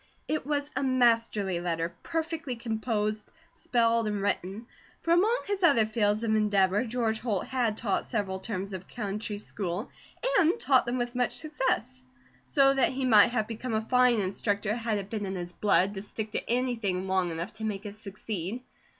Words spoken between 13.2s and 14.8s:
have become a fine instructor,